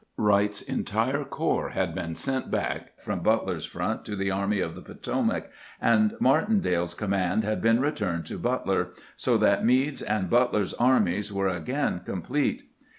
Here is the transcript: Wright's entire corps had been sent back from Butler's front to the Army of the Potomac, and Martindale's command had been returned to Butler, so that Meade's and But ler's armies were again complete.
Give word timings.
Wright's 0.17 0.63
entire 0.63 1.23
corps 1.23 1.69
had 1.69 1.93
been 1.93 2.15
sent 2.15 2.49
back 2.49 2.99
from 3.03 3.19
Butler's 3.21 3.65
front 3.65 4.03
to 4.05 4.15
the 4.15 4.31
Army 4.31 4.59
of 4.59 4.73
the 4.73 4.81
Potomac, 4.81 5.51
and 5.79 6.15
Martindale's 6.19 6.95
command 6.95 7.43
had 7.43 7.61
been 7.61 7.79
returned 7.79 8.25
to 8.25 8.39
Butler, 8.39 8.93
so 9.15 9.37
that 9.37 9.63
Meade's 9.63 10.01
and 10.01 10.27
But 10.27 10.55
ler's 10.55 10.73
armies 10.73 11.31
were 11.31 11.49
again 11.49 11.99
complete. 12.03 12.63